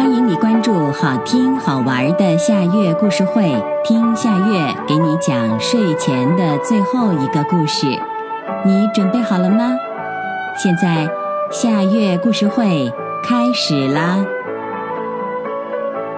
[0.00, 7.86] 欢迎你关注好听好玩的夏月故事会，听夏月给你讲睡前的最后一个故事。
[8.64, 9.76] 你准备好了吗？
[10.56, 11.06] 现在
[11.50, 12.90] 夏月故事会
[13.22, 14.24] 开始啦！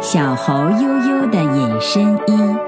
[0.00, 2.67] 小猴悠悠的隐身衣。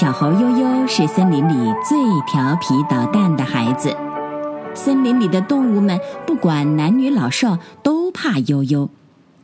[0.00, 3.96] 小猴悠悠是森林里最调皮捣蛋的孩子。
[4.72, 8.90] 森林里的动物们，不管男女老少，都怕悠悠。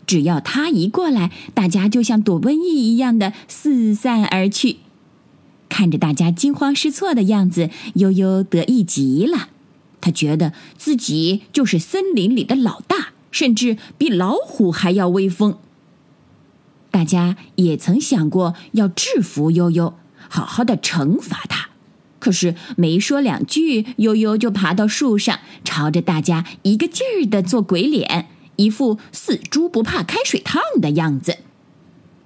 [0.06, 4.76] 只要他一过来，大家就像躲瘟疫一样的四散而去。
[5.68, 9.48] 看着大家惊慌失措的样子，悠悠得意极了。
[10.00, 15.58] 他觉得自己就是森林里的老大，甚至比老虎还要威风。
[16.92, 19.94] 大家也曾想过要制服悠悠，
[20.34, 21.68] 好好的惩罚他。
[22.18, 31.36] 可是没说两句，悠悠就爬到树上，朝着大家一个劲儿的做鬼脸，一副死猪不怕开水烫的样子。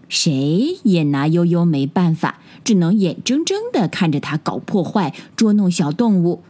[0.09, 6.43] 谁也拿悠悠没办法，只能眼睁睁的看着他搞破坏、捉弄小动物。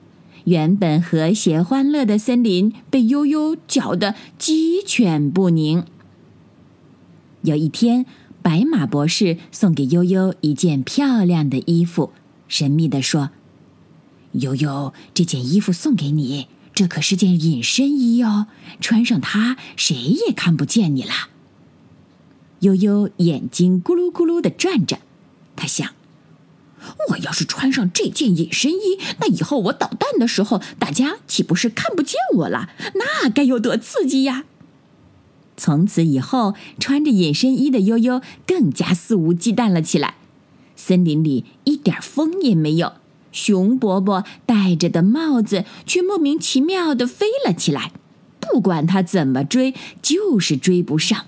[0.44, 5.84] 原本和谐欢乐的森林被悠悠搅得鸡犬不宁。
[7.42, 8.06] 有一天，
[8.48, 12.14] 白马博士送给悠悠一件漂亮的衣服，
[12.48, 13.28] 神秘地说。
[14.32, 18.46] 悠悠，这件衣服送给你，这可是件隐身衣哦，
[18.80, 21.12] 穿上它，谁也看不见你了。
[22.60, 25.00] 悠悠眼睛咕噜咕噜的转着，
[25.54, 25.90] 他想：
[27.10, 32.70] 我要是穿上这件隐身衣，那以后我捣蛋的时候，大家岂不是看不见我了？
[32.94, 34.46] 那该有多刺激呀！
[35.58, 40.14] 从此以后，穿着隐身衣的悠悠更加肆无忌惮了起来。
[40.74, 42.92] 森林里一点风也没有。
[43.30, 47.92] 熊伯伯戴着的帽子却莫名其妙的飞了起来，
[48.40, 51.26] 不管他怎么追，就是追不上。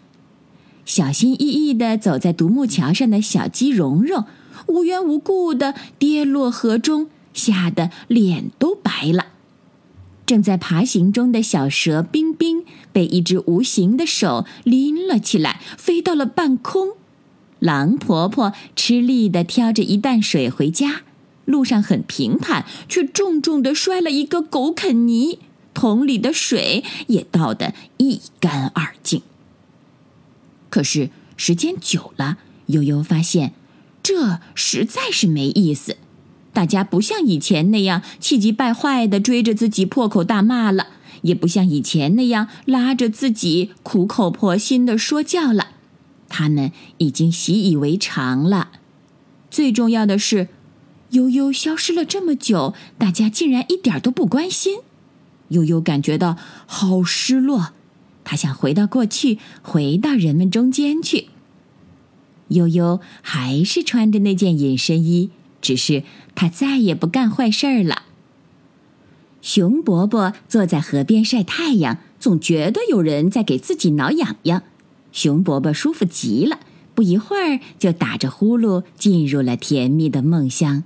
[0.87, 4.25] 小心翼翼的走在独木桥上的小鸡蓉蓉，
[4.69, 9.27] 无缘无故的跌落河中，吓得脸都白了。
[10.25, 12.60] 正在爬行中的小蛇冰冰
[12.93, 16.91] 被一只无形的手拎了起来，飞到了半空。
[17.59, 21.03] 狼婆婆吃力地挑着一担水回家。
[21.47, 25.41] 路上很平坦，却重重的摔了一个狗啃泥，
[25.75, 29.23] 桶里的水也倒得一干二净。
[30.69, 33.53] 可是时间久了，悠悠发现
[34.01, 35.97] 这实在是没意思。
[36.53, 40.87] 大家不像以前那样气急败坏的追着自己破口大骂了，
[41.23, 45.69] 也不像以前那样拉着自己苦口婆心的说教了。
[46.29, 48.71] 他们已经习以为常了。
[49.51, 50.49] 最重要的是。
[51.11, 54.79] 悠悠消失了这么久，大家竟然一点都不关心。
[55.49, 56.37] 悠悠感觉到
[56.67, 57.73] 好失落，
[58.23, 61.27] 他想回到过去，回到人们中间去。
[62.51, 65.31] 悠悠还是穿着那件隐身衣，
[65.61, 66.05] 只是
[66.37, 68.05] 他再也不干坏事儿了。
[69.43, 74.63] 熊伯伯坐在河边晒太阳，总觉得有人在给自己挠痒痒。
[75.13, 76.61] 熊伯伯舒服极了，
[76.95, 80.85] 不一会儿就打着呼噜进入了甜蜜的梦乡。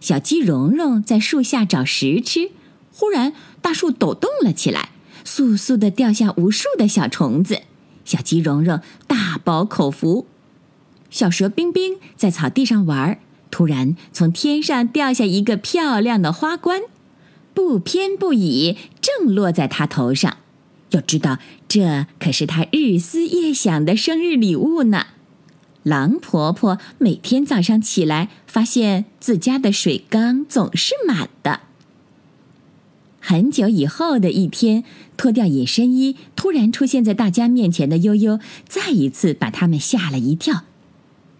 [0.00, 2.50] 小鸡蓉蓉在树下找食吃，
[2.92, 4.90] 忽然大树抖动了起来，
[5.24, 7.62] 簌簌的掉下无数的小虫子。
[8.04, 10.26] 小鸡蓉蓉大饱口福。
[11.10, 13.18] 小蛇冰冰在草地上玩，
[13.50, 16.82] 突然从天上掉下一个漂亮的花冠，
[17.54, 20.36] 不偏不倚，正落在他头上。
[20.90, 25.06] 要知道，这可是他日思夜想的生日礼物呢。
[25.82, 31.60] 狼婆婆每天早上起来，发现自家的水缸总是满的。
[33.20, 34.84] 很久以后的一天，
[35.16, 38.38] 脱掉隐身衣，突然出现在大家面前的悠悠，
[38.68, 40.64] 再一次把他们吓了一跳。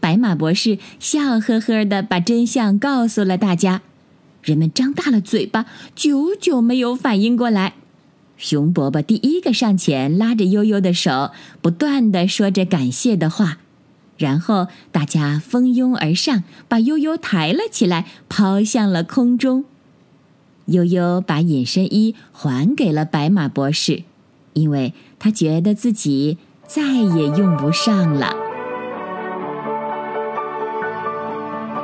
[0.00, 3.82] 白马博士笑呵呵的把真相告诉了大家，
[4.44, 5.64] 人们张大了嘴巴，
[5.94, 7.72] 久久没有反应过来。
[8.36, 11.30] 熊伯伯第一个上前，拉着悠悠的手，
[11.62, 13.58] 不断的说着感谢的话。
[14.18, 19.64] 然后大家蜂拥而上，把悠悠抬了起来，抛向了空中。
[20.66, 24.02] 悠悠把隐身衣还给了白马博士，
[24.52, 28.34] 因为他觉得自己再也用不上了。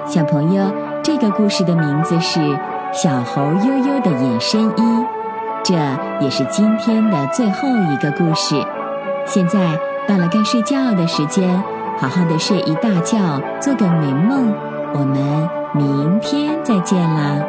[0.08, 2.38] 小朋友，这个故事的名字是
[2.92, 4.82] 《小猴悠悠的隐身衣》，
[5.64, 5.74] 这
[6.24, 8.54] 也是今天的最后一个故事。
[9.26, 9.76] 现在
[10.06, 11.60] 到了该睡觉的时间。
[11.98, 14.54] 好好的睡一大觉，做个美梦。
[14.94, 17.44] 我们明天再见啦，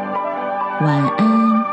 [0.81, 1.70] 晚安。